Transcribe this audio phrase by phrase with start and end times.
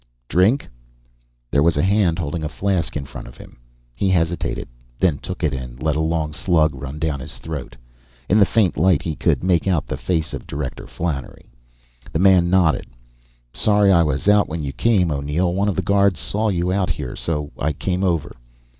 [0.27, 0.67] "Drink?"
[1.51, 3.59] There was a hand holding a flask in front of him.
[3.93, 7.75] He hesitated, then took it, and let a long slug run down his throat.
[8.27, 11.51] In the faint light he could make out the face of Director Flannery.
[12.11, 12.87] The man nodded.
[13.53, 15.53] "Sorry I was out when you came, O'Neill.
[15.53, 18.35] One of the guards saw you out here, so I came over."